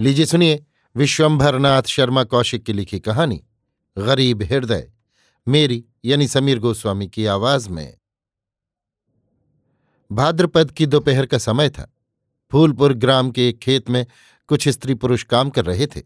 लीजिए 0.00 0.26
सुनिए 0.26 0.66
विश्वंभरनाथ 0.96 1.82
शर्मा 1.82 2.24
कौशिक 2.24 2.62
की 2.62 2.72
लिखी 2.72 3.00
कहानी, 3.00 3.44
गरीब 3.98 4.42
हृदय, 4.42 4.92
मेरी 5.48 5.84
यानी 6.04 6.28
समीर 6.28 6.58
गोस्वामी 6.58 7.08
की 7.08 7.26
आवाज़ 7.26 7.68
में। 7.68 7.98
भाद्रपद 10.12 10.70
की 10.70 10.86
दोपहर 10.86 11.26
का 11.26 11.38
समय 11.38 11.70
था। 11.70 11.94
फूलपुर 12.52 12.92
ग्राम 12.92 13.30
के 13.30 13.48
एक 13.48 13.58
खेत 13.58 13.90
में 13.90 14.06
कुछ 14.46 14.68
स्त्री 14.68 14.94
पुरुष 14.94 15.22
काम 15.22 15.50
कर 15.50 15.64
रहे 15.64 15.86
थे। 15.86 16.02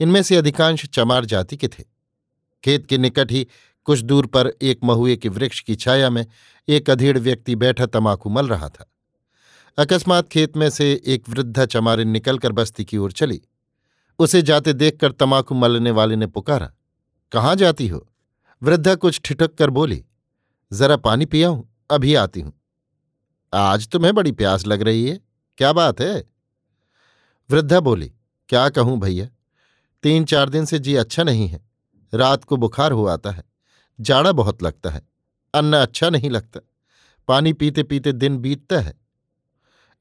इनमें 0.00 0.22
से 0.22 0.36
अधिकांश 0.36 0.86
चमार 0.86 1.24
जाति 1.24 1.56
के 1.56 1.68
थे। 1.68 1.84
खेत 2.64 2.86
के 2.86 2.98
निकट 2.98 3.32
ही 3.32 3.46
कुछ 3.84 4.00
दूर 4.00 4.26
पर 4.26 4.52
एक 4.62 4.80
महुए 4.84 5.16
के 5.16 5.28
वृक्ष 5.28 5.60
की 5.60 5.76
छाया 5.76 6.10
में 6.10 6.26
एक 6.68 6.90
अधेड़ 6.90 7.18
व्यक्ति 7.18 7.54
बैठा 7.54 7.86
तमाकू 7.86 8.30
मल 8.30 8.48
रहा 8.48 8.68
था। 8.68 8.92
अकस्मात 9.78 10.28
खेत 10.28 10.56
में 10.56 10.68
से 10.70 11.02
एक 11.06 11.28
वृद्धा 11.28 11.64
चमारिन 11.66 12.08
निकलकर 12.08 12.52
बस्ती 12.52 12.84
की 12.84 12.96
ओर 12.96 13.12
चली। 13.12 13.40
उसे 14.18 14.40
जाते 14.42 14.72
देखकर 14.72 15.12
तमाकू 15.12 15.54
मलने 15.54 15.90
वाले 15.90 16.16
ने 16.16 16.26
पुकारा, 16.26 16.70
कहाँ 17.32 17.54
जाती 17.56 17.88
हो? 17.88 18.06
वृद्धा 18.62 18.94
कुछ 18.94 19.20
ठिठक 19.24 19.54
कर 19.54 19.70
बोली, 19.70 20.04
जरा 20.72 20.96
पानी 20.96 21.26
पियाऊं, 21.26 21.62
अभी 21.90 22.14
आती 22.14 22.40
हूँ। 22.40 22.52
आज 23.52 23.88
तुम्हें 23.88 24.14
बड़ी 24.14 24.32
प्यास 24.32 24.66
लग 24.66 24.82
रही 24.82 25.08
है, 25.08 25.20
क्या 25.58 25.72
बात 25.72 26.00
है? 26.00 26.24
वृद्धा 27.50 27.80
बोली, 27.80 28.12
क्या 28.48 28.68
कहूँ 28.68 28.98
भैया, 29.00 29.28
तीन 30.02 30.24
चार 30.24 30.48
दिन 30.48 30.64
से 30.64 30.78
जी 30.78 30.94
अच्छा 30.94 31.22
नहीं 31.22 31.48
है, 31.48 31.64
रात 32.12 32.44
को 32.44 32.56
बुखार 32.56 32.92
हो 32.92 33.06
आता 33.06 33.30
है, 33.30 33.44
जाड़ा 33.98 34.32
बहुत 34.32 34.62
लगता 34.62 34.90
है, 34.90 35.02
अन्न 35.54 35.76
अच्छा 35.76 36.10
नहीं 36.10 36.30
लगता, 36.30 36.60
पानी 37.28 37.52
पीते 37.52 37.82
पीते 37.82 38.12
दिन 38.12 38.38
बीतता 38.38 38.80
है। 38.80 39.05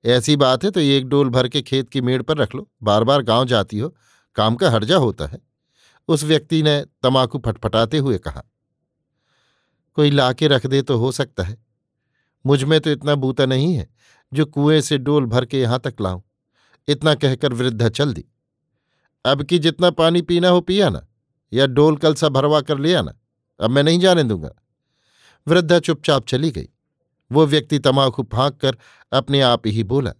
ऐसी 0.05 0.35
बात 0.35 0.63
है 0.63 0.69
तो 0.71 0.79
एक 0.79 1.05
डोल 1.05 1.29
भर 1.29 1.47
के 1.47 1.61
खेत 1.61 1.89
की 1.89 2.01
मेड़ 2.01 2.21
पर 2.21 2.37
रख 2.37 2.55
लो। 2.55 2.67
बार 2.83 3.03
बार 3.03 3.21
गाँव 3.21 3.45
जाती 3.45 3.79
हो, 3.79 3.95
काम 4.35 4.55
का 4.55 4.69
हर्जा 4.69 4.97
होता 4.97 5.25
है। 5.25 5.39
उस 6.09 6.23
व्यक्ति 6.23 6.61
ने 6.63 6.83
तमाकू 7.03 7.41
फटफटाते 7.45 7.97
हुए 7.97 8.17
कहा, 8.17 8.43
कोई 9.97 10.11
ला 10.11 10.31
के 10.33 10.47
रख 10.47 10.65
दे 10.65 10.81
तो 10.81 10.97
हो 10.97 11.11
सकता 11.11 11.43
है। 11.43 11.57
मुझमें 12.45 12.79
तो 12.81 12.91
इतना 12.91 13.15
बूता 13.15 13.45
नहीं 13.45 13.73
है, 13.75 13.87
जो 14.31 14.45
कुएँ 14.45 14.79
से 14.81 14.97
डोल 14.97 15.25
भर 15.25 15.45
के 15.45 15.61
यहाँ 15.61 15.79
तक 15.79 16.01
लाऊं। 16.01 16.21
इतना 16.87 17.13
कहकर 17.15 17.53
वृद्धा 17.53 17.89
चल 17.89 18.13
दी, 18.13 18.25
अब 19.25 19.43
की 19.43 19.59
जितना 19.59 19.89
पानी 19.91 20.21
पीना 20.21 20.49
हो 20.49 20.61
पिया 20.61 20.89
ना, 20.89 21.05
या 21.51 21.67
डोल 21.67 21.97
कल 21.97 22.13
सा 22.13 22.29
भरवा 22.29 22.61
कर 22.61 22.79
ले 22.79 22.93
आना, 22.93 23.13
अब 23.59 23.69
मैं 23.69 23.83
नहीं 23.83 23.99
जाने 23.99 24.23
दूँगा। 24.23 24.51
वृद्धा 25.47 25.79
चुपचाप 25.79 26.25
चली 26.27 26.51
गई। 26.51 26.69
वो 27.31 27.45
व्यक्ति 27.45 27.79
तमाकू 27.79 28.23
फांक 28.23 28.57
कर 28.57 28.77
अपने 29.11 29.41
आप 29.41 29.67
ही 29.67 29.83
बोला, 29.83 30.11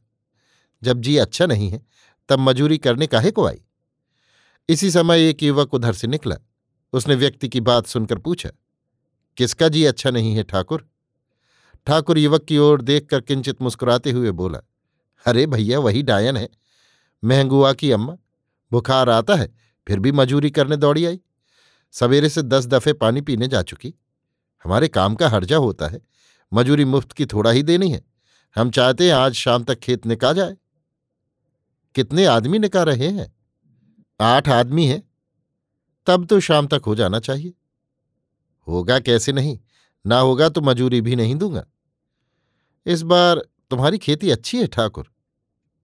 जब 0.81 1.01
जी 1.01 1.17
अच्छा 1.17 1.45
नहीं 1.45 1.69
है, 1.69 1.81
तब 2.29 2.39
मजूरी 2.39 2.77
करने 2.77 3.07
काहे 3.07 3.31
को 3.31 3.45
आई? 3.45 3.61
इसी 4.69 4.91
समय 4.91 5.29
एक 5.29 5.43
युवक 5.43 5.73
उधर 5.73 5.93
से 5.93 6.07
निकला। 6.07 6.35
उसने 6.93 7.15
व्यक्ति 7.15 7.49
की 7.49 7.61
बात 7.61 7.87
सुनकर 7.87 8.17
पूछा, 8.17 8.49
किसका 9.37 9.67
जी 9.69 9.83
अच्छा 9.85 10.11
नहीं 10.11 10.35
है, 10.35 10.43
ठाकुर? 10.43 10.87
ठाकुर 11.87 12.17
युवक 12.17 12.45
की 12.45 12.57
ओर 12.57 12.81
देखकर 12.81 13.21
किंचित 13.21 13.61
मुस्कुराते 13.61 14.11
हुए 14.11 14.31
बोला, 14.31 14.59
अरे 15.25 15.45
भैया, 15.45 15.79
वही 15.79 16.03
डायन 16.03 16.37
है, 16.37 16.49
महंगुआ 17.23 17.73
की 17.73 17.91
अम्मा। 17.91 18.17
बुखार 18.71 19.09
आता 19.09 19.35
है, 19.35 19.47
फिर 19.87 19.99
भी 19.99 20.11
मजूरी 20.11 20.49
करने 20.49 20.77
दौड़ी 20.77 21.05
आई। 21.05 21.19
सवेरे 21.93 22.29
से 22.29 22.41
दस 22.41 22.65
दफे 22.65 22.93
पानी 22.93 23.21
पीने 23.21 23.47
जा 23.47 23.61
चुकी। 23.61 23.93
हमारे 24.65 24.87
काम 24.87 25.15
का 25.15 25.29
हर्जा 25.29 25.57
होता 25.57 25.87
है 25.87 26.01
मजूरी 26.53 26.85
मुफ़्त 26.85 27.11
की 27.11 27.25
थोड़ा 27.25 27.51
ही 27.51 27.63
देनी 27.63 27.89
है। 27.91 28.05
हम 28.55 28.71
चाहते 28.71 29.07
हैं 29.07 29.13
आज 29.13 29.33
शाम 29.33 29.63
तक 29.63 29.79
खेत 29.79 30.05
निका 30.05 30.33
जाए। 30.33 30.57
कितने 31.95 32.25
आदमी 32.25 32.59
निका 32.59 32.83
रहे 32.83 33.07
हैं? 33.07 33.35
आठ 34.21 34.49
आदमी 34.49 34.85
हैं। 34.85 35.09
तब 36.07 36.25
तो 36.25 36.39
शाम 36.39 36.67
तक 36.67 36.81
हो 36.88 36.95
जाना 36.95 37.19
चाहिए। 37.19 37.53
होगा 38.67 39.00
कैसे 39.00 39.31
नहीं? 39.31 39.59
ना 40.06 40.19
होगा 40.19 40.50
तो 40.50 40.61
मजूरी 40.61 41.01
भी 41.01 41.16
नहीं 41.16 41.35
दूँगा। 41.35 41.66
इस 42.85 43.01
बार 43.01 43.47
तुम्हारी 43.69 43.97
खेती 43.97 44.29
अच्छी 44.29 44.57
है, 44.57 44.67
ठाकुर। 44.67 45.12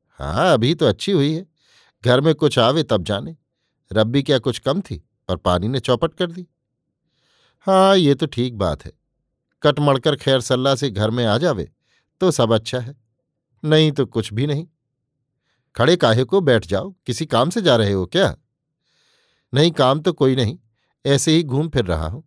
हाँ 0.07 0.53
अभी 0.53 0.75
तो 0.75 0.85
अच्छी 0.85 1.11
हुई 1.11 1.33
है। 1.33 1.45
घर 2.05 2.22
में 2.22 2.35
कुछ 2.35 2.59
आवे 2.59 2.83
तब 2.83 3.03
जाने। 3.03 3.38
रब्बी 3.93 4.23
क्या 4.23 4.39
कुछ 4.39 4.59
कम 4.59 4.81
थी 4.81 5.03
और 5.29 5.38
पानी 5.38 5.67
ने 5.67 5.79
चौपट 5.79 6.13
कर 6.13 6.31
दी। 6.31 6.47
हाँ 7.59 7.97
ये 7.97 8.16
तो 8.16 8.25
ठीक 8.25 8.57
बात 8.57 8.85
है। 8.85 9.00
कट 9.63 9.79
मड़कर 9.79 10.16
खैर 10.16 10.41
सल्ला 10.41 10.75
से 10.75 10.89
घर 10.89 11.09
में 11.09 11.25
आ 11.25 11.38
जावे 11.38 11.72
तो 12.22 12.31
सब 12.31 12.51
अच्छा 12.53 12.79
है। 12.79 12.95
नहीं 13.63 13.91
तो 13.91 14.05
कुछ 14.05 14.33
भी 14.33 14.47
नहीं। 14.47 14.67
खड़े 15.75 15.95
काहे 15.95 16.23
को 16.23 16.41
बैठ 16.41 16.66
जाओ, 16.66 16.95
किसी 17.05 17.25
काम 17.25 17.49
से 17.49 17.61
जा 17.61 17.75
रहे 17.75 17.91
हो 17.91 18.05
क्या? 18.05 18.35
नहीं, 19.53 19.72
काम 19.72 19.99
तो 19.99 20.13
कोई 20.13 20.35
नहीं, 20.35 20.59
ऐसे 21.05 21.31
ही 21.31 21.44
घूम 21.44 21.69
फिर 21.69 21.85
रहा 21.85 22.07
हूँ। 22.07 22.23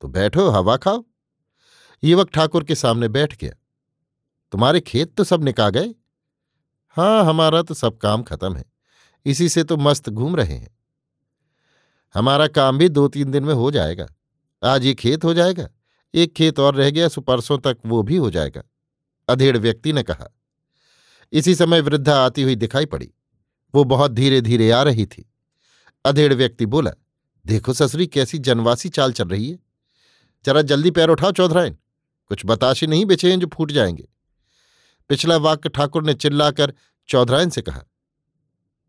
तो 0.00 0.08
बैठो, 0.08 0.48
हवा 0.48 0.76
खाओ। 0.76 1.04
युवक 2.04 2.30
ठाकुर 2.30 2.64
के 2.64 2.74
सामने 2.74 3.08
बैठ 3.08 3.38
गया। 3.40 3.52
तुम्हारे 4.52 4.80
खेत 4.80 5.14
तो 5.16 5.24
सब 5.24 5.44
निका 5.44 5.70
गए? 5.70 5.94
हाँ 6.88 7.24
हमारा 7.24 7.62
तो 7.62 7.74
सब 7.74 7.98
काम 7.98 8.22
खत्म 8.22 8.56
है। 8.56 8.64
इसी 9.26 9.48
से 9.48 9.64
तो 9.64 9.76
मस्त 9.76 10.10
घूम 10.10 10.36
रहे 10.36 10.54
हैं। 10.54 10.78
हमारा 12.14 12.46
काम 12.46 12.78
भी 12.78 12.88
दो 12.88 13.08
तीन 13.08 13.30
दिन 13.30 13.44
में 13.44 13.54
हो 13.54 13.70
जाएगा। 13.70 14.06
आज 14.64 14.84
ये 14.84 14.94
खेत 14.94 15.24
हो 15.24 15.34
जाएगा। 15.34 15.68
एक 16.14 16.32
खेत 16.32 16.58
और 16.58 16.74
रह 16.74 16.90
गया 16.90 17.08
सो 17.08 17.20
परसों 17.20 17.58
तक 17.58 17.78
वो 17.86 18.02
भी 18.02 18.16
हो 18.16 18.30
जाएगा। 18.30 18.62
अधेड़ 19.28 19.56
व्यक्ति 19.56 19.92
ने 19.92 20.02
कहा। 20.02 20.28
इसी 21.32 21.54
समय 21.54 21.80
वृद्धा 21.80 22.24
आती 22.24 22.42
हुई 22.42 22.56
दिखाई 22.56 22.86
पड़ी। 22.86 23.10
वो 23.74 23.84
बहुत 23.84 24.12
धीरे 24.12 24.40
धीरे 24.40 24.70
आ 24.70 24.82
रही 24.82 25.06
थी। 25.06 25.30
अधेड़ 26.04 26.34
व्यक्ति 26.34 26.66
बोला, 26.66 26.90
देखो 27.46 27.72
ससुरी, 27.72 28.06
कैसी 28.06 28.38
जनवासी 28.38 28.88
चाल 28.88 29.12
चल 29.12 29.28
रही 29.28 29.50
है। 29.50 29.58
जरा 30.44 30.62
जल्दी 30.62 30.90
पैर 30.90 31.08
उठाओ 31.08 31.32
चौधरायन। 31.32 31.76
कुछ 32.28 32.42
बताशे 32.44 32.86
नहीं 32.86 33.04
बेचे 33.04 33.30
हैं 33.30 33.40
जो 33.40 33.46
फूट 33.46 33.72
जाएँगे। 33.72 34.08
पिछला 35.08 35.36
वाक्य 35.36 35.68
ठाकुर 35.68 36.04
ने 36.04 36.14
चिल्लाकर 36.14 36.74
चौधरायन 37.08 37.50
से 37.50 37.62
कहा, 37.62 37.82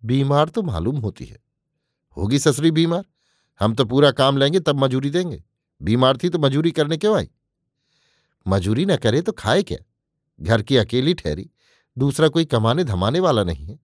बीमार 0.05 0.49
तो 0.49 0.61
मालूम 0.61 0.97
होती 0.97 1.25
है। 1.25 1.39
होगी 2.17 2.39
ससुरी 2.39 2.71
बीमार। 2.71 3.05
हम 3.59 3.75
तो 3.75 3.85
पूरा 3.85 4.11
काम 4.11 4.37
लेंगे, 4.37 4.59
तब 4.59 4.75
मजूरी 4.75 5.09
देंगे। 5.09 5.43
बीमार 5.83 6.17
थी 6.17 6.29
तो 6.29 6.39
मजूरी 6.39 6.71
करने 6.71 6.97
क्यों 6.97 7.17
आई? 7.17 7.29
मजूरी 8.47 8.85
न 8.85 8.95
करे 8.95 9.21
तो 9.21 9.31
खाए 9.31 9.63
क्या? 9.63 9.77
घर 10.41 10.61
की 10.61 10.77
अकेली 10.77 11.13
ठहरी, 11.13 11.51
दूसरा 11.97 12.27
कोई 12.27 12.45
कमाने 12.45 12.83
धमाने 12.83 13.19
वाला 13.19 13.43
नहीं 13.43 13.65
है। 13.65 13.79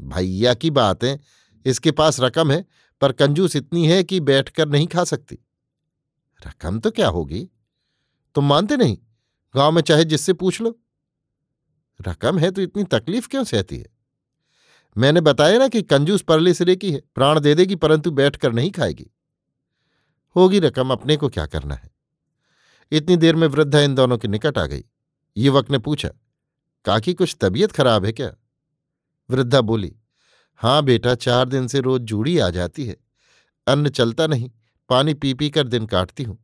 भैया 0.00 0.54
की 0.54 0.70
बात 0.70 1.04
है 1.04 1.20
इसके 1.66 1.90
पास 1.90 2.20
रकम 2.20 2.50
है, 2.50 2.64
पर 3.00 3.12
कंजूस 3.12 3.56
इतनी 3.56 3.88
है 3.88 4.04
कि 4.04 4.20
बैठकर 4.20 4.68
नहीं 4.68 4.86
खा 4.86 5.04
सकती। 5.04 5.38
रकम 6.46 6.80
तो 6.80 6.90
क्या 6.90 7.08
होगी? 7.08 7.48
तुम 8.34 8.48
मानते 8.48 8.76
नहीं? 8.76 8.98
गाँव 9.56 9.72
में 9.72 9.82
चाहे 9.82 10.04
जिससे 10.04 10.32
पूछ 10.32 10.60
लो। 10.60 10.80
रकम 12.08 12.38
है 12.38 12.50
तो 12.50 12.62
इतनी 12.62 12.84
तकलीफ़ 12.84 13.28
क्यों 13.28 13.44
सहती 13.44 13.78
है? 13.78 13.86
मैंने 14.96 15.20
बताया 15.20 15.58
ना 15.58 15.68
कि 15.68 15.82
कंजूस 15.82 16.22
परले 16.22 16.54
सिरे 16.54 16.76
की 16.76 16.92
है, 16.92 17.02
प्राण 17.14 17.40
दे 17.40 17.54
देगी 17.54 17.74
परंतु 17.74 18.10
बैठकर 18.10 18.52
नहीं 18.52 18.70
खाएगी। 18.70 19.10
होगी 20.36 20.58
रकम 20.58 20.90
अपने 20.90 21.16
को 21.16 21.28
क्या 21.28 21.46
करना 21.46 21.74
है? 21.74 21.90
इतनी 22.92 23.16
देर 23.16 23.36
में 23.36 23.46
वृद्धा 23.46 23.80
इन 23.80 23.94
दोनों 23.94 24.18
के 24.18 24.28
निकट 24.28 24.58
आ 24.58 24.66
गई। 24.66 24.84
युवक 25.36 25.70
ने 25.70 25.78
पूछा, 25.78 26.08
काकी, 26.84 27.14
कुछ 27.14 27.36
तबीयत 27.40 27.72
खराब 27.72 28.04
है 28.04 28.12
क्या? 28.12 28.34
वृद्धा 29.30 29.60
बोली 29.60 29.96
हाँ 30.54 30.82
बेटा, 30.82 31.14
चार 31.14 31.48
दिन 31.48 31.66
से 31.66 31.80
रोज 31.80 32.02
जूड़ी 32.02 32.38
आ 32.38 32.50
जाती 32.50 32.86
है। 32.86 32.96
अन्न 33.66 33.88
चलता 33.88 34.26
नहीं, 34.26 34.50
पानी 34.88 35.14
पी 35.14 35.34
पी 35.34 35.50
कर 35.50 35.68
दिन 35.68 35.86
काटती 35.86 36.22
हूँ। 36.22 36.38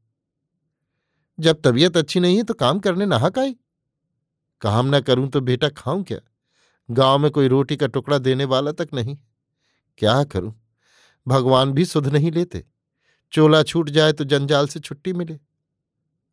जब 1.40 1.60
तबीयत 1.64 1.96
अच्छी 1.96 2.20
नहीं 2.20 2.36
है 2.36 2.42
तो 2.42 2.54
काम 2.54 2.78
करने 2.78 3.06
नहाक 3.06 3.38
आई? 3.38 3.56
काम 4.60 4.86
ना 4.86 5.00
करूँ 5.00 5.28
तो 5.28 5.40
बेटा 5.40 5.68
खाऊं 5.68 6.02
क्या? 6.02 6.18
गाँव 6.90 7.18
में 7.18 7.30
कोई 7.30 7.48
रोटी 7.48 7.76
का 7.76 7.86
टुकड़ा 7.86 8.18
देने 8.18 8.44
वाला 8.44 8.72
तक 8.72 8.88
नहीं। 8.94 9.18
क्या 9.98 10.24
करूँ? 10.24 10.54
भगवान 11.26 11.72
भी 11.72 11.84
सुध 11.84 12.06
नहीं 12.06 12.32
लेते। 12.32 12.64
चोला 13.32 13.62
छूट 13.62 13.90
जाए 13.90 14.12
तो 14.12 14.24
जंजाल 14.24 14.66
से 14.68 14.80
छुट्टी 14.80 15.12
मिले। 15.12 15.38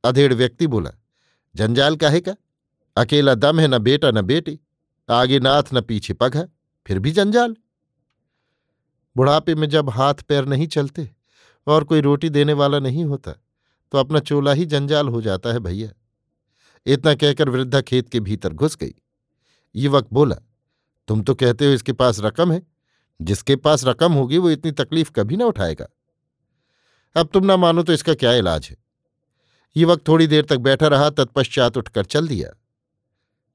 अधेड़ 0.04 0.34
व्यक्ति 0.34 0.68
बोला, 0.68 0.92
जंजाल 1.56 1.96
काहे 1.96 2.19
का? 2.22 2.36
अकेला 2.98 3.34
दम 3.36 3.60
है 3.60 3.68
न 3.68 3.78
बेटा 3.80 4.12
न 4.12 4.22
बेटी, 4.22 4.60
आगे 5.10 5.40
नाथ 5.40 5.74
न 5.74 5.81
पीछे 5.81 6.13
पग 6.13 6.36
है 6.38 6.48
फिर 6.88 7.00
भी 7.00 7.12
जंजाल। 7.12 7.56
बुढ़ापे 9.16 9.56
में 9.56 9.68
जब 9.69 9.90
हाथ 9.90 10.22
पैर 10.28 10.46
नहीं 10.46 10.68
चलते 10.68 11.10
और 11.68 11.84
कोई 11.84 12.01
रोटी 12.01 12.30
देने 12.30 12.54
वाला 12.54 12.80
नहीं 12.80 13.06
होता 13.06 13.31
तो 13.94 13.98
अपना 13.98 14.19
चोला 14.22 14.54
ही 14.54 14.66
जंजाल 14.66 15.07
हो 15.07 15.22
जाता 15.22 15.54
है 15.54 15.60
भैया। 15.60 15.90
इतना 16.86 17.13
कहकर 17.16 17.50
वृद्धा 17.50 17.81
खेत 17.81 18.10
के 18.10 18.19
भीतर 18.19 18.54
घुस 18.54 18.75
गई। 18.78 18.94
युवक 19.75 20.07
बोला, 20.13 20.36
तुम 21.07 21.22
तो 21.24 21.36
कहते 21.36 21.66
हो 21.66 21.72
इसके 21.72 21.94
पास 21.94 22.19
रकम 22.19 22.52
है, 22.52 22.62
जिसके 23.19 23.56
पास 23.56 23.86
रकम 23.86 24.13
होगी 24.13 24.38
वो 24.38 24.50
इतनी 24.50 24.72
तकलीफ़ 24.74 25.12
कभी 25.12 25.38
ना 25.38 25.45
उठाएगा। 25.45 25.88
अब 27.15 27.29
तुम 27.33 27.45
ना 27.45 27.57
मानो 27.57 27.83
तो 27.83 27.94
इसका 27.94 28.13
क्या 28.13 28.33
इलाज 28.33 28.67
है। 28.71 28.77
युवक 29.75 30.01
थोड़ी 30.07 30.27
देर 30.27 30.45
तक 30.45 30.57
बैठा 30.57 30.88
रहा, 30.88 31.09
तत्पश्चात 31.09 31.77
उठकर 31.77 32.06
चल 32.06 32.27
दिया। 32.27 32.50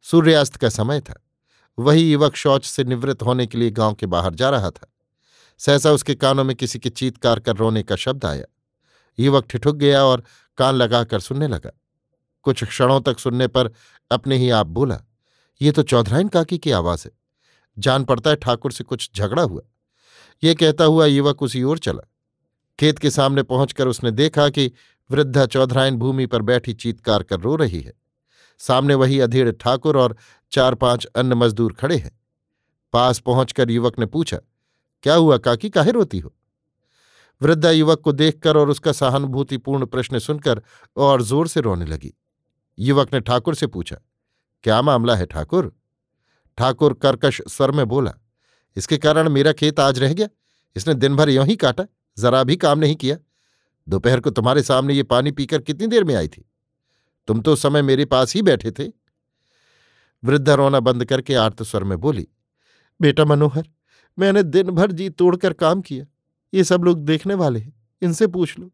सूर्यास्त 0.04 0.56
का 0.56 0.68
समय 0.68 1.00
था। 1.00 1.14
वही 1.78 2.12
युवक 2.12 2.34
शौच 2.36 2.64
से 2.64 2.84
निवृत्त 2.84 3.22
होने 3.22 3.46
के 3.46 3.58
लिए 3.58 3.70
गाँव 3.70 3.94
के 3.94 4.06
बाहर 4.06 4.34
जा 4.34 4.50
रहा 4.50 4.70
था। 4.70 4.92
सहसा 5.58 5.90
उसके 5.90 6.14
कानों 6.14 6.44
में 6.44 6.54
किसी 6.56 6.78
के 6.78 6.90
चीतकार 6.90 7.40
कर 7.40 7.56
रोने 7.56 7.82
का 7.82 7.96
शब्द 7.96 8.24
आया। 8.24 8.44
युवक 9.18 9.46
ठिठुक 9.50 9.76
गया 9.76 10.04
और 10.04 10.22
कान 10.58 10.74
लगाकर 10.74 11.20
सुनने 11.20 11.48
लगा। 11.48 11.70
कुछ 12.42 12.64
क्षणों 12.64 13.00
तक 13.00 13.18
सुनने 13.18 13.46
पर 13.46 13.70
अपने 14.10 14.36
ही 14.36 14.50
आप 14.50 14.66
बोला, 14.66 15.00
ये 15.60 15.72
तो 15.72 15.82
चौधराइन 15.82 16.28
काकी 16.28 16.58
की 16.58 16.70
आवाज़ 16.70 17.04
है। 17.04 17.10
जान 17.78 18.04
पड़ता 18.04 18.30
है 18.30 18.36
ठाकुर 18.36 18.72
से 18.72 18.84
कुछ 18.84 19.10
झगड़ा 19.16 19.42
हुआ। 19.42 19.62
ये 20.42 20.54
कहता 20.54 20.84
हुआ 20.84 21.06
युवक 21.06 21.42
उसी 21.42 21.62
ओर 21.62 21.78
चला। 21.78 22.10
खेत 22.78 22.98
के 22.98 23.10
सामने 23.10 23.42
पहुंचकर 23.44 23.88
उसने 23.88 24.10
देखा 24.10 24.48
कि 24.48 24.70
वृद्धा 25.10 25.44
चौधराइन 25.46 25.96
भूमि 25.96 26.26
पर 26.26 26.42
बैठी 26.42 26.72
चीतकार 26.74 27.22
कर 27.22 27.40
रो 27.40 27.54
रही 27.56 27.80
है। 27.80 27.92
सामने 28.60 28.94
वही 28.94 29.18
अधेड़ 29.20 29.50
ठाकुर 29.52 29.96
और 29.98 30.16
चार 30.52 30.74
पाँच 30.74 31.04
अन्य 31.06 31.34
मजदूर 31.34 31.72
खड़े 31.72 31.96
हैं। 31.96 32.18
पास 32.94 33.18
पहुंचकर 33.20 33.70
युवक 33.70 33.98
ने 33.98 34.06
पूछा, 34.06 34.38
क्या 35.04 35.14
हुआ 35.14 35.36
काकी? 35.38 35.70
काहे 35.70 35.90
रोती 35.90 36.18
हो? 36.18 36.34
वृद्धा 37.40 37.70
युवक 37.70 38.00
को 38.00 38.12
देखकर 38.12 38.56
और 38.56 38.70
उसका 38.70 38.92
सहानुभूतिपूर्ण 38.92 39.86
प्रश्न 39.86 40.18
सुनकर 40.18 40.62
और 40.96 41.22
ज़ोर 41.22 41.48
से 41.48 41.60
रोने 41.60 41.86
लगी। 41.86 42.12
युवक 42.78 43.12
ने 43.14 43.20
ठाकुर 43.20 43.54
से 43.54 43.66
पूछा, 43.66 43.96
क्या 44.64 44.80
मामला 44.82 45.16
है 45.16 45.26
ठाकुर? 45.26 45.72
ठाकुर 46.58 46.92
कर्कश 46.94 47.40
स्वर 47.48 47.70
में 47.70 47.86
बोला, 47.86 48.12
इसके 48.76 48.96
कारण 48.98 49.28
मेरा 49.28 49.52
खेत 49.52 49.80
आज 49.80 49.98
रह 49.98 50.12
गया। 50.12 50.28
इसने 50.76 50.94
दिन 50.94 51.16
भर 51.16 51.30
यों 51.30 51.46
ही 51.46 51.56
काटा। 51.56 51.86
जरा 52.18 52.42
भी 52.44 52.56
काम 52.56 52.78
नहीं 52.78 52.96
किया। 52.96 53.16
दोपहर 53.86 54.20
को 54.20 54.30
तुम्हारे 54.30 54.62
सामने 54.62 54.94
ये 54.94 55.02
पानी 55.04 55.30
पीकर 55.32 55.62
कितनी 55.62 55.86
देर 55.86 56.04
में 56.04 56.14
आई 56.14 56.28
थी? 56.28 56.44
तुम 57.28 57.40
तो 57.40 57.56
समय 57.56 57.82
मेरे 57.82 58.04
पास 58.04 58.34
ही 58.34 58.42
बैठे 58.42 58.70
थे। 58.70 58.88
वृद्धा 60.22 60.54
रोना 60.54 60.80
बंद 60.80 61.04
करके 61.04 61.34
आर्त 61.34 61.62
स्वर 61.62 61.84
में 61.84 61.98
बोली, 62.00 62.26
बेटा 63.00 63.24
मनोहर, 63.24 63.68
मैंने 64.18 64.42
दिन 64.42 64.70
भर 64.70 64.92
जी 64.92 65.08
तोड़कर 65.10 65.52
काम 65.54 65.80
किया। 65.80 66.06
ये 66.52 66.64
सब 66.64 66.84
लोग 66.84 66.98
देखने 67.00 67.34
वाले 67.34 67.60
हैं। 67.60 67.72
इनसे 68.02 68.26
पूछ 68.26 68.58
लो। 68.58 68.70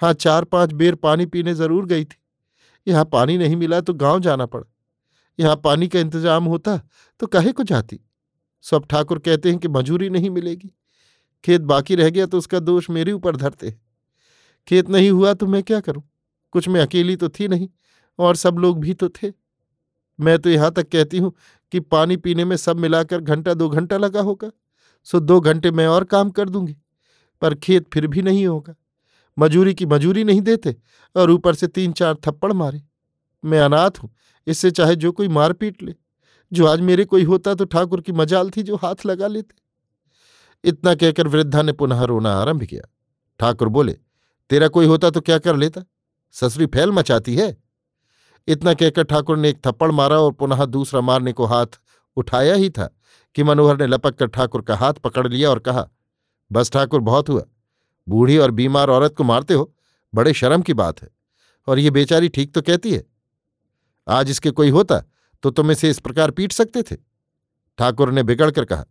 हाँ 0.00 0.12
चार 0.14 0.44
पाँच 0.44 0.72
बेर 0.72 0.94
पानी 0.94 1.26
पीने 1.26 1.54
ज़रूर 1.54 1.86
गई 1.86 2.04
थी। 2.04 2.16
यहाँ 2.86 3.04
पानी 3.04 3.36
नहीं 3.38 3.56
मिला 3.56 3.80
तो 3.80 3.94
गाँव 3.94 4.20
जाना 4.20 4.46
पड़ा। 4.46 4.64
यहाँ 5.38 5.56
पानी 5.56 5.88
का 5.88 6.00
इंतज़ाम 6.00 6.44
होता 6.44 6.76
तो 7.20 7.26
कहे 7.26 7.52
को 7.52 7.62
जाती? 7.62 8.00
सब 8.64 8.86
ठाकुर 8.86 9.18
कहते 9.18 9.50
हैं 9.50 9.58
कि 9.58 9.68
मजूरी 9.68 10.08
नहीं 10.10 10.30
मिलेगी। 10.30 10.70
खेत 11.44 11.60
बाकी 11.62 11.94
रह 11.94 12.10
गया 12.10 12.26
तो 12.26 12.38
उसका 12.38 12.58
दोष 12.60 12.90
मेरे 12.90 13.12
ऊपर 13.12 13.36
धरते 13.36 13.74
खेत 14.68 14.88
नहीं 14.90 15.10
हुआ 15.10 15.32
तो 15.34 15.46
मैं 15.46 15.62
क्या 15.62 15.80
करूँ? 15.80 16.02
कुछ 16.52 16.68
मैं 16.68 16.80
अकेली 16.80 17.16
तो 17.16 17.28
थी 17.30 17.48
नहीं, 17.48 17.68
और 18.18 18.36
सब 18.36 18.58
लोग 18.58 18.78
भी 18.80 18.94
तो 18.94 19.08
थे। 19.10 19.32
मैं 20.18 20.38
तो 20.38 20.50
यहाँ 20.50 20.70
तक 20.72 20.88
कहती 20.88 21.18
हूँ 21.18 21.32
कि 21.72 21.80
पानी 21.80 22.16
पीने 22.16 22.44
में 22.44 22.56
सब 22.56 22.78
मिलाकर 22.78 23.20
घंटा, 23.20 23.54
दो 23.54 23.68
घंटा 23.68 23.96
लगा 23.96 24.20
होगा, 24.20 24.50
सो 25.06 25.20
दो 25.20 25.40
घंटे 25.40 25.70
मैं 25.70 25.86
और 25.86 26.04
काम 26.04 26.30
कर 26.30 26.48
दूँगी, 26.48 26.76
पर 27.42 27.54
खेत 27.56 27.88
फिर 27.92 28.06
भी 28.06 28.22
नहीं 28.22 28.46
होगा। 28.46 28.74
मजूरी 29.36 29.74
की 29.74 29.86
मजूरी 29.86 30.24
नहीं 30.24 30.40
देते, 30.42 30.76
और 31.16 31.30
ऊपर 31.30 31.54
से 31.54 31.66
तीन 31.68 31.92
चार 31.92 32.14
थप्पड़ 32.26 32.52
मारे। 32.52 32.82
मैं 33.44 33.60
अनाथ 33.60 34.02
हूँ, 34.02 34.10
इससे 34.46 34.70
चाहे 34.70 34.96
जो 34.96 35.12
कोई 35.12 35.28
मार 35.30 35.52
पीट 35.52 35.82
ले। 35.82 35.94
जो 36.52 36.66
आज 36.66 36.80
मेरे 36.82 37.04
कोई 37.04 37.24
होता 37.24 37.54
तो 37.54 37.64
ठाकुर 37.66 38.00
की 38.00 38.12
मजाल 38.14 38.50
थी 38.50 38.62
जो 38.62 38.76
हाथ 38.76 39.06
लगा 39.06 39.26
लेते। 39.28 39.62
इतना 40.64 40.94
कहकर 40.94 41.28
वृद्धा 41.28 41.62
ने 41.62 41.72
पुनः 41.72 42.02
रोना 42.02 42.32
आरंभ 42.34 42.62
किया। 42.62 42.88
ठाकुर 43.40 43.68
बोले, 43.68 43.92
तेरा 44.50 44.68
कोई 44.68 44.86
होता 44.86 45.10
तो 45.10 45.20
क्या 45.20 45.38
कर 45.38 45.56
लेता? 45.56 45.82
ससुरी 46.32 46.66
फैल 46.66 46.90
मचाती 46.90 47.36
है। 47.36 47.56
इतना 48.48 48.74
कहकर 48.74 49.02
ठाकुर 49.02 49.38
ने 49.38 49.48
एक 49.48 49.60
थप्पड़ 49.66 49.90
मारा 49.90 50.18
और 50.18 50.32
पुनः 50.32 50.64
दूसरा 50.64 51.00
मारने 51.00 51.32
को 51.32 51.44
हाथ 51.44 51.66
उठाया 52.16 52.54
ही 52.54 52.70
था 52.70 52.86
कि 53.34 53.42
मनोहर 53.42 53.78
ने 53.78 53.86
लपक 53.86 54.14
कर 54.14 54.26
ठाकुर 54.26 54.62
का 54.62 54.76
हाथ 54.76 54.94
पकड़ 54.94 55.28
लिया 55.28 55.50
और 55.50 55.58
कहा, 55.58 55.88
बस 56.52 56.70
ठाकुर, 56.70 57.00
बहुत 57.00 57.28
हुआ। 57.28 57.42
बूढ़ी 58.08 58.38
और 58.38 58.50
बीमार 58.50 58.90
औरत 58.90 59.14
को 59.14 59.24
मारते 59.24 59.54
हो, 59.54 59.74
बड़े 60.14 60.32
शर्म 60.32 60.62
की 60.62 60.74
बात 60.74 61.02
है। 61.02 61.08
और 61.68 61.78
ये 61.78 61.90
बेचारी 61.90 62.28
ठीक 62.28 62.54
तो 62.54 62.62
कहती 62.62 62.94
है। 62.94 63.04
आज 64.08 64.30
इसके 64.30 64.50
कोई 64.50 64.70
होता 64.70 65.02
तो 65.42 65.50
तुम 65.50 65.70
इसे 65.70 65.90
इस 65.90 65.98
प्रकार 65.98 66.30
पीट 66.30 66.52
सकते 66.52 66.82
थे? 66.82 66.96
ठाकुर 67.78 68.12
ने 68.12 68.22
बिगड़कर 68.22 68.64
कहा 68.64 68.84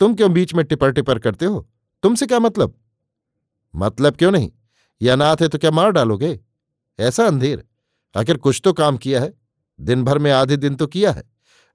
तुम 0.00 0.14
क्यों 0.14 0.32
बीच 0.32 0.54
में 0.54 0.64
टिपर 0.64 0.92
टिपर 0.92 1.18
करते 1.18 1.44
हो? 1.44 1.70
तुमसे 2.02 2.26
क्या 2.26 2.38
मतलब? 2.38 2.74
मतलब 3.76 4.16
क्यों 4.16 4.30
नहीं? 4.30 4.52
यह 5.02 5.12
अनाथ 5.12 5.36
है 5.40 5.48
तो 5.48 5.58
क्या 5.58 5.70
मार 5.70 5.90
डालोगे? 5.90 6.40
ऐसा 7.00 7.26
अंधेर। 7.26 7.64
आखिर 8.16 8.36
कुछ 8.36 8.60
तो 8.64 8.72
काम 8.72 8.96
किया 8.96 9.20
है। 9.20 9.34
दिन 9.80 10.04
भर 10.04 10.18
में 10.18 10.30
आधे 10.30 10.56
दिन 10.56 10.74
तो 10.74 10.86
किया 10.86 11.12
है। 11.12 11.24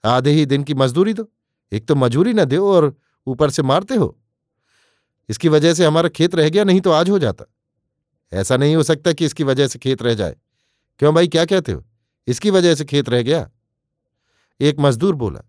आधे 0.06 0.32
ही 0.32 0.46
दिन 0.46 0.64
की 0.64 0.74
मजदूरी 0.74 1.14
दो। 1.14 1.32
एक 1.72 1.88
तो 1.88 1.96
मजूरी 1.96 2.34
न 2.34 2.46
दो 2.46 2.74
और 2.74 2.96
ऊपर 3.28 3.50
से 3.50 3.62
मारते 3.62 3.96
हो। 3.96 4.20
इसकी 5.30 5.50
वजह 5.50 5.74
से 5.74 5.86
हमारा 5.86 6.10
खेत 6.10 6.36
रह 6.36 6.50
गया, 6.50 6.64
नहीं 6.64 6.82
तो 6.82 6.92
आज 6.92 7.10
हो 7.10 7.20
जाता। 7.20 7.46
ऐसा 8.34 8.58
नहीं 8.58 8.76
हो 8.76 8.84
सकता 8.84 9.14
कि 9.14 9.26
इसकी 9.26 9.44
वजह 9.44 9.68
से 9.68 9.80
खेत 9.80 10.02
रह 10.02 10.14
जाए। 10.14 10.36
क्यों 11.00 11.16
भाई, 11.16 11.28
क्या 11.28 11.46
कहते 11.46 11.72
हो? 11.72 11.86
इसकी 12.28 12.50
वजह 12.50 12.76
से 12.76 12.86
खेत 12.86 13.10
रह 13.10 13.22
गया। 13.22 13.52
एक 14.60 14.76
मजदूर 14.80 15.16
बोला, 15.16 15.42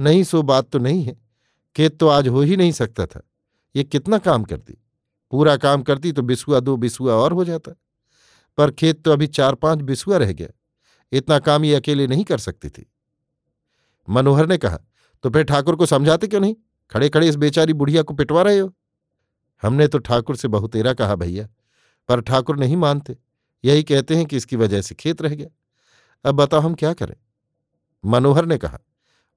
नहीं, 0.00 0.24
सो 0.24 0.42
बात 0.42 0.70
तो 0.70 0.78
नहीं 0.78 1.02
है। 1.02 1.31
खेत 1.76 1.98
तो 1.98 2.08
आज 2.08 2.28
हो 2.28 2.40
ही 2.40 2.56
नहीं 2.56 2.72
सकता 2.72 3.06
था। 3.06 3.22
ये 3.76 3.84
कितना 3.84 4.18
काम 4.18 4.44
करती? 4.44 4.78
पूरा 5.30 5.56
काम 5.56 5.82
करती 5.82 6.12
तो 6.12 6.22
बिसुआ 6.22 6.60
दो 6.60 6.76
बिसुआ 6.76 7.14
और 7.14 7.32
हो 7.32 7.44
जाता। 7.44 7.72
पर 8.56 8.70
खेत 8.70 9.04
तो 9.04 9.12
अभी 9.12 9.26
चार 9.26 9.54
पाँच 9.54 9.78
बिसुआ 9.78 10.16
रह 10.16 10.32
गया। 10.32 10.48
इतना 11.12 11.38
काम 11.38 11.64
ये 11.64 11.74
अकेले 11.74 12.06
नहीं 12.06 12.24
कर 12.24 12.38
सकती 12.38 12.68
थी। 12.68 12.92
मनोहर 14.08 14.46
ने 14.46 14.58
कहा 14.58 14.78
तो 15.22 15.30
फिर 15.30 15.42
ठाकुर 15.42 15.76
को 15.76 15.86
समझाते 15.86 16.26
क्यों 16.26 16.40
नहीं? 16.40 16.56
खड़े 16.90 17.08
खड़े 17.08 17.28
इस 17.28 17.36
बेचारी 17.36 17.72
बुढ़िया 17.72 18.02
को 18.02 18.14
पिटवा 18.14 18.42
रहे 18.42 18.58
हो? 18.58 18.74
हमने 19.62 19.88
तो 19.88 19.98
ठाकुर 19.98 20.36
से 20.36 20.48
बहुतेरा 20.48 20.92
कहा, 20.92 21.14
भैया। 21.14 21.48
पर 22.08 22.20
ठाकुर 22.20 22.58
नहीं 22.58 22.76
मानते। 22.76 23.16
यही 23.64 23.82
कहते 23.82 24.16
हैं 24.16 24.26
कि 24.26 24.36
इसकी 24.36 24.56
वजह 24.56 24.82
से 24.82 24.94
खेत 24.94 25.22
रह 25.22 25.34
गया। 25.34 25.48
अब 26.28 26.34
बताओ 26.34 26.60
हम 26.60 26.74
क्या 26.74 26.92
करें? 26.92 27.16
मनोहर 28.04 28.44
ने 28.44 28.58
कहा, 28.58 28.78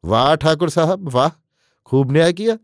वाह 0.05 0.35
ठाकुर 0.35 0.69
साहब, 0.69 1.09
वाह! 1.09 1.29
खूब 1.85 2.11
न्याय 2.11 2.33
किया। 2.33 2.57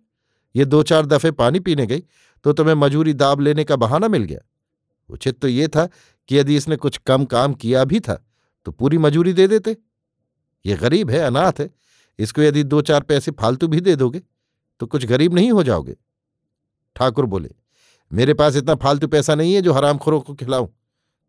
ये 0.55 0.65
दो 0.65 0.81
चार 0.83 1.05
दफे 1.05 1.31
पानी 1.33 1.59
पीने 1.59 1.85
गई 1.85 2.03
तो 2.45 2.53
तुम्हें 2.53 2.75
मजूरी 2.75 3.13
दाब 3.15 3.39
लेने 3.39 3.63
का 3.63 3.75
बहाना 3.75 4.07
मिल 4.07 4.23
गया। 4.23 4.39
उचित 5.09 5.39
तो 5.39 5.47
ये 5.47 5.67
था 5.67 5.85
कि 6.29 6.37
यदि 6.37 6.55
इसने 6.55 6.75
कुछ 6.77 6.97
कम 6.97 7.25
काम 7.25 7.53
किया 7.53 7.83
भी 7.85 7.99
था 7.99 8.15
तो 8.65 8.71
पूरी 8.71 8.97
मजूरी 8.97 9.33
दे 9.33 9.47
देते। 9.47 9.75
ये 10.65 10.75
गरीब 10.75 11.09
है, 11.09 11.19
अनाथ 11.19 11.59
है, 11.59 11.69
इसको 12.19 12.41
यदि 12.41 12.63
दो 12.63 12.81
चार 12.81 13.01
पैसे 13.01 13.31
फालतू 13.31 13.67
भी 13.67 13.81
दे 13.81 13.95
दोगे 13.95 14.21
तो 14.79 14.85
कुछ 14.87 15.05
गरीब 15.05 15.33
नहीं 15.33 15.51
हो 15.51 15.63
जाओगे। 15.63 15.95
ठाकुर 16.95 17.25
बोले, 17.25 17.49
मेरे 18.11 18.33
पास 18.33 18.55
इतना 18.55 18.75
फालतू 18.75 19.07
पैसा 19.07 19.35
नहीं 19.35 19.53
है 19.53 19.61
जो 19.61 19.73
हरामखोरों 19.73 20.19
को 20.21 20.33
खिलाऊं। 20.33 20.67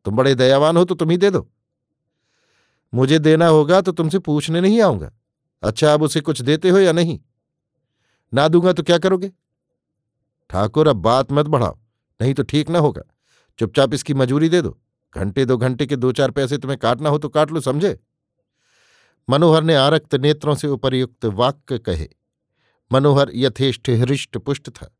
तुम 0.07 0.17
बड़े 0.17 0.35
दयावान 0.35 0.77
हो 0.77 0.85
तो 0.85 0.95
तुम 0.95 1.11
ही 1.11 1.17
दे 1.17 1.31
दो। 1.31 1.49
मुझे 2.93 3.19
देना 3.19 3.47
होगा 3.47 3.81
तो 3.81 3.93
तुमसे 3.93 4.19
पूछने 4.21 4.61
नहीं 4.61 4.81
आऊँगा। 4.81 5.13
अच्छा 5.63 5.93
अब 5.95 6.03
उसे 6.03 6.21
कुछ 6.21 6.41
देते 6.43 6.69
हो 6.69 6.79
या 6.79 6.93
नहीं? 6.93 7.19
ना 8.33 8.47
दूँगा 8.49 8.73
तो 8.73 8.83
क्या 8.83 8.99
करोगे? 8.99 9.29
ठाकुर, 10.51 10.89
अब 10.89 10.97
बात 10.97 11.33
मत 11.33 11.47
बढ़ाओ, 11.47 11.79
नहीं 12.21 12.35
तो 12.35 12.43
ठीक 12.43 12.71
ना 12.71 12.79
होगा। 12.79 13.03
चुपचाप 13.59 13.95
इसकी 13.95 14.15
मजूरी 14.15 14.49
दे 14.49 14.63
दो। 14.63 14.79
घंटे 15.15 15.45
दो 15.45 15.57
घंटे 15.57 15.87
के 15.87 15.97
दो 15.97 16.13
चार 16.13 16.31
पैसे 16.31 16.59
तुम्हें 16.59 16.79
काटना 16.79 17.09
हो 17.09 17.19
तो 17.19 17.29
काट 17.29 17.51
लो, 17.53 17.61
समझे? 17.61 17.99
मनोहर 19.29 19.63
ने 19.63 19.75
आरक्त 19.75 20.15
नेत्रों 20.15 20.55
से 20.55 20.69
उपरयुक्त 20.69 21.25
वाक्य 21.25 21.79
कहे। 21.79 22.09
मनोहर 22.91 23.31
यथेष्ट 23.35 23.91
हृष्ट 23.91 24.39
पुष्ट 24.39 24.71
था। 24.71 24.91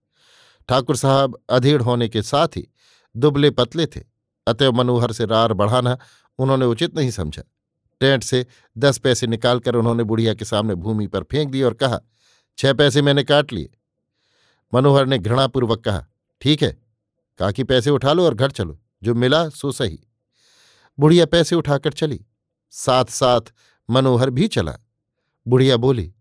ठाकुर 0.69 0.97
साहब 0.97 1.39
अधेड़ 1.51 1.81
होने 1.83 2.09
के 2.09 2.23
साथ 2.23 2.57
ही 2.57 2.67
दुबले 3.15 3.51
पतले 3.51 3.87
थे। 3.87 4.01
अतएव 4.47 4.73
मनोहर 4.73 5.13
से 5.13 5.25
रार 5.25 5.53
बढ़ाना 5.53 5.97
उन्होंने 6.39 6.67
उचित 6.67 6.97
नहीं 6.97 7.11
समझा। 7.11 7.43
टेंट 8.01 8.23
से 8.23 8.47
दस 8.77 8.99
पैसे 8.99 9.27
निकालकर 9.27 9.75
उन्होंने 9.75 10.05
बुढ़िया 10.05 10.35
के 10.35 10.45
सामने 10.45 10.75
भूमि 10.75 11.07
पर 11.07 11.23
फेंक 11.23 11.51
दिए 11.51 11.63
और 11.63 11.75
कहा 11.75 12.01
छह 12.59 12.73
पैसे 12.73 13.03
मैंने 13.03 13.25
काट 13.25 13.53
लिए। 13.53 13.71
मनोहर 14.75 15.07
ने 15.07 15.19
घृणापूर्वक 15.19 15.85
कहा, 15.85 16.07
ठीक 16.41 16.63
है, 16.63 16.83
काकी 17.39 17.65
पैसे 17.65 17.91
उठा 17.91 18.13
लो 18.13 18.25
और 18.25 18.35
घर 18.35 18.51
चलो, 18.51 18.81
जो 19.03 19.15
मिला 19.15 19.49
सो 19.49 19.73
सही। 19.73 20.01
बुढ़िया 20.99 21.27
पैसे 21.27 21.57
उठाकर 21.57 21.93
चली। 21.93 22.27
साथ 22.71 23.05
साथ 23.05 23.41
मनोहर 23.91 24.31
भी 24.31 24.49
चला। 24.49 24.79
बुढ़िया 25.47 25.77
बोली, 25.77 26.15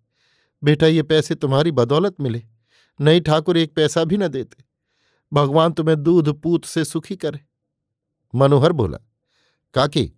बेटा, 0.64 0.88
ये 0.88 1.04
पैसे 1.04 1.36
तुम्हारी 1.36 1.72
बदौलत 1.72 2.16
मिले। 2.22 2.44
नहीं 3.02 3.22
ठाकुर 3.22 3.58
एक 3.58 3.76
पैसा 3.76 4.04
भी 4.04 4.18
न 4.18 4.28
देते। 4.28 4.64
भगवान 5.34 5.74
तुम्हें 5.74 6.04
दूध, 6.04 6.42
पूत 6.42 6.66
से 6.66 6.86
सुखी 6.86 7.16
करे। 7.16 7.40
मनोहर 8.36 8.72
बोला, 8.72 8.98
काकी, 9.74 10.14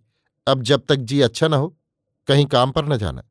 अब 0.46 0.62
जब 0.62 0.86
तक 0.88 0.96
जी 0.96 1.20
अच्छा 1.20 1.48
ना 1.48 1.56
हो, 1.56 1.78
कहीं 2.26 2.46
काम 2.46 2.70
पर 2.70 2.86
न 2.86 2.96
जाना। 2.96 3.22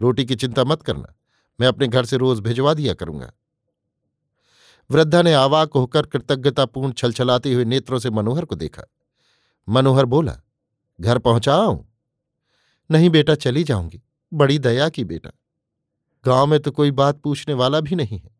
रोटी 0.00 0.24
की 0.24 0.36
चिंता 0.36 0.64
मत 0.64 0.82
करना। 0.82 1.13
मैं 1.60 1.68
अपने 1.68 1.88
घर 1.88 2.04
से 2.04 2.16
रोज 2.16 2.40
भिजवा 2.40 2.74
दिया 2.74 2.94
करूँगा। 2.94 3.32
वृद्धा 4.90 5.22
ने 5.22 5.32
आवाक 5.32 5.72
होकर 5.74 6.06
कृतज्ञतापूर्ण 6.06 6.92
छलछलाते 6.92 7.52
हुए 7.52 7.64
नेत्रों 7.64 7.98
से 7.98 8.10
मनोहर 8.10 8.44
को 8.44 8.56
देखा। 8.56 8.82
मनोहर 9.68 10.04
बोला, 10.04 10.40
घर 11.00 11.18
पहुंचाऊं 11.18 11.84
नहीं 12.90 13.10
बेटा, 13.10 13.34
चली 13.34 13.64
जाऊँगी। 13.64 14.02
बड़ी 14.34 14.58
दया 14.58 14.88
की 14.88 15.04
बेटा। 15.04 15.30
गाँव 16.24 16.46
में 16.46 16.60
तो 16.60 16.70
कोई 16.70 16.90
बात 16.90 17.20
पूछने 17.20 17.54
वाला 17.54 17.80
भी 17.80 17.94
नहीं 17.94 18.18
है। 18.18 18.30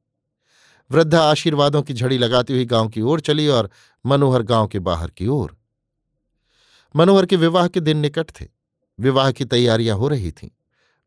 वृद्धा 0.91 1.21
आशीर्वादों 1.23 1.83
की 1.83 1.95
झड़ी 1.95 2.19
लगाती 2.19 2.53
हुई 2.53 2.65
गाँव 2.65 2.89
की 2.89 3.01
ओर 3.01 3.21
चली 3.21 3.49
और 3.49 3.71
मनोहर 4.07 4.43
गाँव 4.43 4.67
के 4.67 4.79
बाहर 4.79 5.11
की 5.11 5.27
ओर। 5.27 5.57
मनोहर 6.97 7.27
के 7.27 7.37
विवाह 7.37 7.69
के 7.69 7.81
दिन 7.81 7.97
निकट 7.97 8.31
थे। 8.31 8.47
विवाह 9.01 9.33
की 9.33 9.45
तैयारियाँ 9.45 9.97
हो 9.97 10.09
रही 10.09 10.33
थीं। 10.33 10.49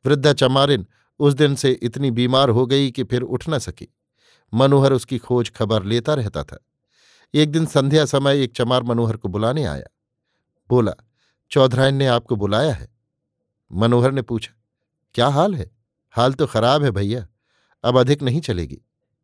वृद्धा 0.06 0.34
चमारिन 0.34 0.88
उस 1.20 1.34
दिन 1.34 1.56
से 1.56 1.72
इतनी 1.72 2.12
बीमार 2.12 2.50
हो 2.50 2.66
गई 2.66 2.92
कि 2.92 3.04
फिर 3.04 3.22
उठ 3.22 3.50
न 3.50 3.60
सकी। 3.60 3.88
मनोहर 4.54 4.94
उसकी 4.94 5.18
खोज 5.18 5.52
खबर 5.52 5.84
लेता 5.84 6.14
रहता 6.14 6.44
था। 6.44 6.60
एक 7.34 7.52
दिन 7.52 7.66
संध्या 7.66 8.06
समय 8.06 8.44
एक 8.44 8.56
चमार 8.56 8.84
मनोहर 8.84 9.18
को 9.18 9.30
बुलाने 9.30 9.64
आया। 9.64 9.88
बोला, 10.70 10.92
चौधरायन 11.52 11.96
ने 11.96 12.08
आपको 12.08 12.36
बुलाया 12.36 12.74
है? 12.74 12.90
मनोहर 13.72 14.12
ने 14.12 14.22
पूछा, 14.22 14.54
क्या 15.16 15.28
हाल 15.28 15.56
है? 15.56 15.72
हाल 16.12 16.34
तो 16.34 16.48
खराब 16.48 16.84
है 16.84 16.92
भैया। 16.92 17.28
अब 17.84 17.98
अधिक 17.98 18.22
नहीं 18.24 18.42
चलेगी। 18.42 18.82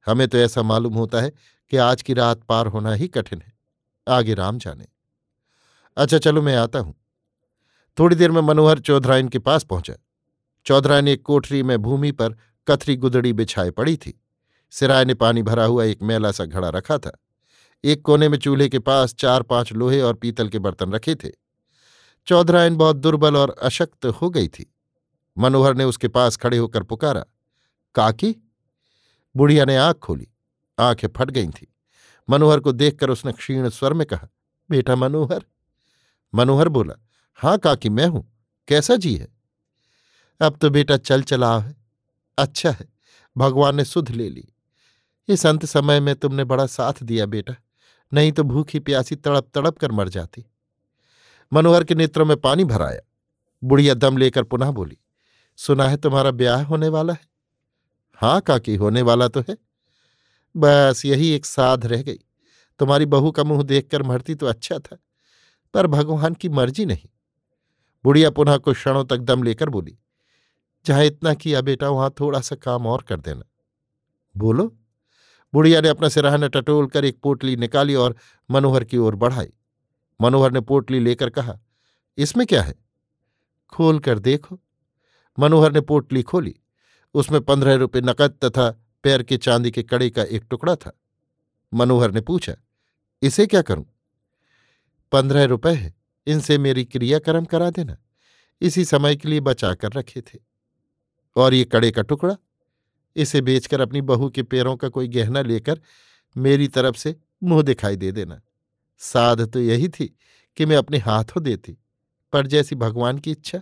हमें 0.08 0.28
तो 0.28 0.38
ऐसा 0.38 0.62
मालूम 0.62 0.94
होता 0.94 1.22
है 1.22 1.32
कि 1.72 1.78
आज 1.78 2.02
की 2.02 2.14
रात 2.14 2.44
पार 2.44 2.68
होना 2.68 2.94
ही 2.94 3.08
कठिन 3.08 3.42
है। 3.42 3.54
आगे 4.08 4.34
राम 4.34 4.58
जाने। 4.58 4.88
अच्छा 5.98 6.18
चलो 6.18 6.42
मैं 6.42 6.56
आता 6.56 6.80
हूँ। 6.80 6.96
थोड़ी 8.00 8.16
देर 8.16 8.32
में 8.32 8.42
मनोहर 8.42 8.80
चौधरायन 8.80 9.28
के 9.30 9.40
पास 9.40 9.64
पहुँचा। 9.64 9.94
चौधरायन 10.65 11.08
एक 11.08 11.22
कोठरी 11.22 11.63
में 11.63 11.77
भूमि 11.77 12.12
पर 12.12 12.36
कथरी 12.67 12.96
गुदड़ी 12.96 13.34
बिछाए 13.34 13.72
पड़ी 13.72 13.98
थी। 13.98 14.22
सिराय 14.72 15.05
ने 15.05 15.13
पानी 15.13 15.41
भरा 15.43 15.65
हुआ 15.65 15.84
एक 15.84 16.03
मैला 16.03 16.32
सा 16.32 16.46
घड़ा 16.46 16.70
रखा 16.70 16.98
था। 16.98 17.12
एक 17.84 18.01
कोने 18.01 18.29
में 18.29 18.38
चूल्हे 18.38 18.70
के 18.70 18.79
पास 18.79 19.13
चार 19.13 19.43
पाँच 19.43 19.74
लोहे 19.74 20.01
और 20.01 20.13
पीतल 20.13 20.50
के 20.50 20.60
बर्तन 20.60 20.91
रखे 20.91 21.15
थे। 21.15 21.29
चौधरायन 22.27 22.75
बहुत 22.75 22.96
दुर्बल 22.96 23.38
और 23.38 23.55
अशक्त 23.62 24.05
हो 24.05 24.29
गई 24.29 24.48
थी। 24.48 24.74
मनोहर 25.38 25.75
ने 25.75 25.84
उसके 25.84 26.08
पास 26.08 26.36
खड़े 26.36 26.58
होकर 26.58 26.84
पुकारा, 26.84 27.25
काकी? 27.96 28.36
बुढ़िया 29.36 29.65
ने 29.65 29.77
आँख 29.77 29.96
खोली। 29.96 30.27
आँखें 30.79 31.08
फट 31.08 31.32
गई 31.32 31.48
थी। 31.48 31.74
मनोहर 32.29 32.60
को 32.60 32.72
देखकर 32.72 33.10
उसने 33.10 33.32
क्षीण 33.32 33.70
स्वर 33.70 33.93
में 33.93 34.05
कहा, 34.08 34.27
बेटा 34.70 34.96
मनोहर? 34.96 35.46
मनोहर 36.36 36.70
बोला, 36.70 36.93
हाँ 37.39 37.58
काकी, 37.58 37.89
मैं 37.89 38.08
हूँ। 38.08 38.27
कैसा 38.67 38.96
जी 38.96 39.15
है? 39.15 39.43
अब 40.44 40.58
तो 40.62 40.70
बेटा 40.70 40.98
चल 40.98 41.22
चला 41.24 41.58
है। 41.60 41.76
अच्छा 42.38 42.72
है, 42.72 42.88
भगवान 43.36 43.76
ने 43.76 43.84
सुध 43.86 44.10
ले 44.10 44.30
ली। 44.30 44.48
इस 45.30 45.46
अंत 45.46 45.66
समय 45.66 46.00
में 46.00 46.16
तुमने 46.16 46.44
बड़ा 46.44 46.66
साथ 46.66 47.04
दिया 47.04 47.26
बेटा, 47.26 47.56
नहीं 48.12 48.32
तो 48.32 48.44
भूखी 48.44 48.80
प्यासी 48.80 49.16
तड़प 49.16 49.50
तड़प 49.56 49.78
कर 49.78 49.92
मर 49.92 50.10
जाती। 50.10 50.46
मनोहर 51.52 51.84
के 51.84 51.96
नेत्रों 51.96 52.26
में 52.26 52.36
पानी 52.38 52.64
भराया 52.64 53.02
बुढ़िया 53.64 53.94
दम 53.94 54.18
लेकर 54.18 54.44
पुनः 54.44 54.72
बोली, 54.72 54.98
सुना 55.60 55.88
है 55.88 55.98
तुम्हारा 55.98 56.32
ब्याह 56.34 56.64
होने 56.64 56.88
वाला 56.90 57.14
है? 57.14 57.28
हाँ 58.14 58.42
काकी, 58.42 58.76
होने 58.76 59.02
वाला 59.02 59.28
तो 59.28 59.44
है। 59.50 59.58
बस 60.56 61.02
यही 61.06 61.32
एक 61.32 61.46
साध 61.46 61.86
रह 61.86 62.02
गई। 62.02 62.20
तुम्हारी 62.80 63.06
बहू 63.08 63.32
का 63.32 63.44
मुँह 63.44 63.64
देखकर 63.64 64.04
मरती 64.04 64.36
तो 64.36 64.48
अच्छा 64.48 64.80
था, 64.80 64.98
पर 65.74 65.88
भगवान 65.88 66.34
की 66.34 66.50
मर्ज़ी 66.50 66.86
नहीं। 66.86 67.10
बुढ़िया 68.06 68.30
पुनः 68.30 68.58
कुछ 68.58 68.76
क्षणों 68.76 69.06
तक 69.06 69.18
दम 69.20 69.44
लेकर 69.44 69.70
बोली 69.70 69.98
जहाँ 70.86 71.04
इतना 71.06 71.34
किया 71.34 71.62
बेटा 71.62 71.90
वहाँ 71.90 72.13
थोड़ा 72.20 72.40
सा 72.40 72.56
काम 72.56 72.88
और 72.88 73.02
कर 73.02 73.20
देना। 73.20 73.44
बोलो। 74.36 74.75
बुढ़िया 75.54 75.82
ने 75.82 75.90
अपना 75.90 76.10
सिराहना 76.10 76.48
टटोल 76.48 76.88
कर 76.88 77.06
एक 77.06 77.20
पोटली 77.24 77.56
निकाली 77.56 77.96
और 77.96 78.16
मनोहर 78.50 78.84
की 78.84 78.98
ओर 78.98 79.16
बढ़ाई। 79.16 79.54
मनोहर 80.22 80.52
ने 80.52 80.62
पोटली 80.62 81.00
लेकर 81.00 81.30
कहा, 81.30 81.60
इसमें 82.18 82.46
क्या 82.48 82.62
है? 82.62 82.75
खोल 83.70 84.00
कर 84.00 84.20
देखो। 84.20 84.60
मनोहर 85.38 85.72
ने 85.72 85.82
पोटली 85.82 86.24
खोली। 86.24 86.56
उसमें 87.16 87.42
पंद्रह 87.42 87.75
रुपये 87.75 88.02
नकद 88.02 88.38
तथा 88.44 88.70
पैर 89.04 89.24
के 89.24 89.38
चांदी 89.38 89.72
के 89.72 89.84
कड़े 89.84 90.10
का 90.10 90.24
एक 90.24 90.46
टुकड़ा 90.50 90.75
था। 90.75 90.92
मनोहर 91.74 92.12
ने 92.12 92.22
पूछा, 92.22 92.54
इसे 93.22 93.46
क्या 93.46 93.62
करूँ? 93.62 93.86
पंद्रह 95.12 95.44
रुपए 95.44 95.74
है। 95.74 95.94
इनसे 96.28 96.58
मेरी 96.58 96.86
क्रियाक्रम 96.86 97.46
करा 97.46 97.70
देना। 97.70 97.98
इसी 98.62 98.86
समय 98.86 99.16
के 99.16 99.30
लिए 99.30 99.40
बचा 99.40 99.74
कर 99.74 99.92
रखे 99.92 100.22
थे। 100.22 100.40
और 101.36 101.54
ये 101.54 101.66
कड़े 101.66 101.92
का 101.92 102.02
टुकड़ा। 102.02 102.36
इसे 103.16 103.42
बेचकर 103.42 103.82
अपनी 103.82 104.02
बहू 104.02 104.30
के 104.30 104.44
पैरों 104.44 104.75
का 104.78 104.90
कोई 104.90 105.08
गहना 105.08 105.42
लेकर 105.42 105.80
मेरी 106.36 106.68
तरफ़ 106.68 106.96
से 106.96 107.16
मुँह 107.44 107.62
दिखाई 107.62 107.96
दे 107.96 108.12
देना। 108.12 108.42
साध 109.02 109.42
तो 109.54 109.60
यही 109.60 109.88
थी 109.90 110.06
कि 110.58 110.66
मैं 110.66 110.78
अपने 110.78 110.98
हाथों 110.98 111.44
देती, 111.44 111.78
पर 112.34 112.48
जैसी 112.48 112.75
भगवान 112.75 113.18
की 113.18 113.32
इच्छा। 113.32 113.62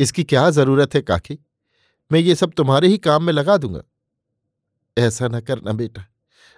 इसकी 0.00 0.24
क्या 0.24 0.48
ज़रूरत 0.50 0.94
है 0.94 1.00
काकी? 1.02 1.38
मैं 2.10 2.20
ये 2.20 2.34
सब 2.34 2.52
तुम्हारे 2.52 2.88
ही 2.88 2.98
काम 2.98 3.24
में 3.24 3.32
लगा 3.32 3.56
दूँगा। 3.56 3.82
ऐसा 4.96 5.28
न 5.28 5.40
करना 5.40 5.72
बेटा, 5.72 6.04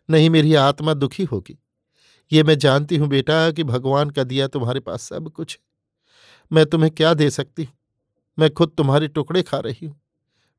नहीं 0.09 0.31
मेरी 0.31 0.55
आत्मा 0.55 0.95
दुखी 0.95 1.25
होगी। 1.25 1.59
ये 2.33 2.43
मैं 2.43 2.59
जानती 2.59 2.97
हूँ 2.97 3.09
बेटा 3.09 3.51
कि 3.51 3.65
भगवान 3.65 4.11
का 4.11 4.25
दिया 4.25 4.47
तुम्हारे 4.47 4.81
पास 4.81 5.03
सब 5.03 5.29
कुछ 5.29 5.53
है। 5.53 5.65
मैं 6.51 6.65
तुम्हें 6.67 6.91
क्या 6.91 7.15
दे 7.15 7.31
सकती 7.31 7.65
हूँ? 7.65 7.73
मैं 8.39 8.51
खुद 8.51 8.73
तुम्हारे 8.79 9.09
टुकड़े 9.09 9.43
खा 9.43 9.59
रही 9.59 9.87
हूँ। 9.87 10.01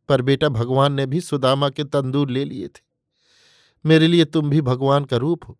पर 0.10 0.22
बेटा 0.22 0.50
भगवान 0.50 0.94
ने 0.94 1.06
भी 1.06 1.22
सुदामा 1.22 1.70
के 1.70 1.84
तंदूर 1.84 2.30
ले 2.30 2.46
लिए 2.46 2.68
थे। 2.68 2.82
मेरे 3.86 4.08
लिए 4.08 4.25
तुम 4.25 4.50
भी 4.50 4.62
भगवान 4.62 5.06
का 5.06 5.18
रूप 5.18 5.48
हो। 5.48 5.60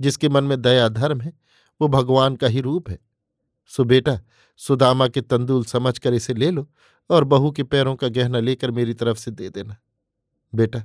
जिसके 0.00 0.28
मन 0.28 0.44
में 0.44 0.62
दया 0.62 0.88
धर्म 0.88 1.20
है, 1.20 1.32
वो 1.80 1.88
भगवान 1.88 2.36
का 2.36 2.46
ही 2.46 2.60
रूप 2.60 2.90
है। 2.90 2.98
सो 3.66 3.84
बेटा, 3.84 4.20
सुदामा 4.56 5.08
के 5.08 5.20
तंदूल 5.20 5.64
समझकर 5.64 6.14
इसे 6.14 6.34
ले 6.34 6.50
लो 6.50 6.70
और 7.10 7.24
बहू 7.24 7.50
के 7.50 7.62
पैरों 7.62 7.96
का 7.96 8.08
गहना 8.08 8.40
लेकर 8.40 8.70
मेरी 8.70 8.94
तरफ़ 8.94 9.18
से 9.18 9.30
दे 9.30 9.50
देना। 9.50 9.76
बेटा, 10.54 10.82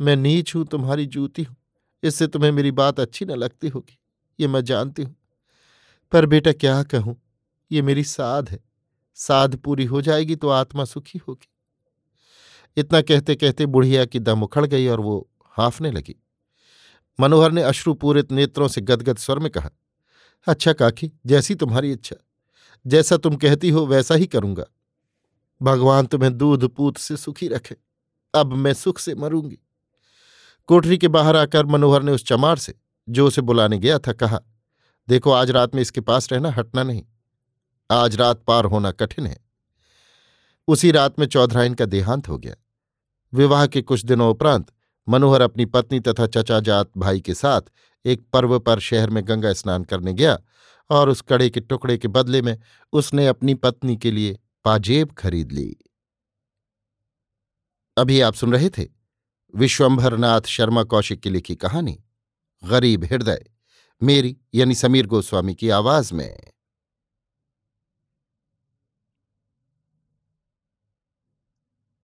मैं 0.00 0.16
नीच 0.16 0.54
हूँ, 0.54 0.66
तुम्हारी 0.66 1.06
जूती 1.06 1.42
हूँ। 1.42 1.56
इससे 2.02 2.26
तुम्हें 2.26 2.52
मेरी 2.52 2.70
बात 2.70 3.00
अच्छी 3.00 3.24
न 3.24 3.30
लगती 3.30 3.68
होगी। 3.68 3.98
ये 4.40 4.48
मैं 4.48 4.64
जानती 4.64 5.02
हूँ। 5.02 5.16
पर 6.12 6.26
बेटा, 6.26 6.52
क्या 6.52 6.82
कहूँ? 6.82 7.22
ये 7.72 7.82
मेरी 7.82 8.04
साध 8.04 8.48
है। 8.48 8.67
साध 9.18 9.56
पूरी 9.56 9.84
हो 9.84 10.00
जाएगी 10.00 10.36
तो 10.36 10.48
आत्मा 10.48 10.84
सुखी 10.84 11.20
होगी। 11.28 11.48
इतना 12.76 13.00
कहते 13.00 13.34
कहते 13.34 13.66
बुढ़िया 13.66 14.04
की 14.04 14.18
दम 14.18 14.42
उखड़ 14.42 14.66
गई 14.66 14.86
और 14.86 15.00
वो 15.00 15.28
हाफने 15.56 15.90
लगी। 15.90 16.16
मनोहर 17.20 17.52
ने 17.52 17.62
अश्रुपूरित 17.62 18.32
नेत्रों 18.32 18.68
से 18.68 18.80
गदगद 18.80 19.18
स्वर 19.18 19.38
में 19.38 19.50
कहा 19.50 19.70
अच्छा 20.46 20.72
काकी, 20.72 21.10
जैसी 21.26 21.54
तुम्हारी 21.54 21.92
इच्छा। 21.92 22.16
जैसा 22.86 23.16
तुम 23.16 23.36
कहती 23.36 23.70
हो 23.70 23.86
वैसा 23.86 24.14
ही 24.14 24.26
करूँगा। 24.26 24.64
भगवान 25.62 26.06
तुम्हें 26.06 26.36
दूध 26.38 26.68
पूत 26.68 26.96
से 26.96 27.16
सुखी 27.16 27.48
रखे। 27.48 27.76
अब 28.34 28.52
मैं 28.52 28.74
सुख 28.74 28.98
से 28.98 29.14
मरूँगी। 29.14 29.58
कोठरी 30.66 30.98
के 30.98 31.08
बाहर 31.08 31.36
आकर 31.36 31.66
मनोहर 31.66 32.02
ने 32.02 32.12
उस 32.12 32.24
चमार 32.24 32.56
से 32.56 32.74
जो 33.08 33.26
उसे 33.26 33.42
बुलाने 33.42 33.78
गया 33.78 33.98
था, 33.98 34.12
कहा, 34.12 34.40
देखो, 35.08 35.30
आज 35.30 35.50
रात 35.50 35.74
में 35.74 35.82
इसके 35.82 36.00
पास 36.00 36.32
रहना 36.32 36.50
हटना 36.50 36.82
नहीं। 36.82 37.04
आज 37.90 38.16
रात 38.16 38.42
पार 38.46 38.64
होना 38.64 38.90
कठिन 38.90 39.26
है। 39.26 39.44
उसी 40.68 40.90
रात 40.90 41.18
में 41.18 41.26
चौधराइन 41.26 41.74
का 41.74 41.84
देहांत 41.84 42.28
हो 42.28 42.38
गया। 42.38 42.54
विवाह 43.34 43.66
के 43.66 43.82
कुछ 43.82 44.04
दिनों 44.04 44.30
उपरांत 44.30 44.72
मनोहर 45.08 45.40
अपनी 45.40 45.64
पत्नी 45.64 46.00
तथा 46.00 46.26
चचा 46.26 46.60
जात 46.60 46.90
भाई 46.96 47.20
के 47.20 47.34
साथ 47.34 47.62
एक 48.04 48.26
पर्व 48.32 48.58
पर 48.58 48.80
शहर 48.80 49.10
में 49.10 49.28
गंगा 49.28 49.52
स्नान 49.52 49.84
करने 49.84 50.12
गया 50.12 50.38
और 50.90 51.08
उस 51.08 51.20
कड़े 51.20 51.50
के 51.50 51.60
टुकड़े 51.60 51.98
के 51.98 52.08
बदले 52.08 52.42
में 52.42 52.58
उसने 52.92 53.26
अपनी 53.26 53.54
पत्नी 53.54 53.96
के 53.96 54.10
लिए 54.10 54.38
पाजेब 54.64 55.12
खरीद 55.12 55.52
ली। 55.52 55.76
अभी 57.96 58.20
आप 58.20 58.34
सुन 58.34 58.52
रहे 58.52 58.70
थे 58.70 58.86
विश्वंभरनाथ 59.54 60.40
शर्मा 60.40 60.84
कौशिक 60.84 61.20
की 61.20 61.30
लिखी 61.30 61.54
कहानी, 61.56 62.04
गरीब 62.64 63.04
हृदय, 63.04 63.44
मेरी 64.02 64.36
यानी 64.54 64.74
समीर 64.74 65.06
गोस्वामी 65.06 65.54
की 65.54 65.70
आवाज़ 65.70 66.14
में। 66.14 66.52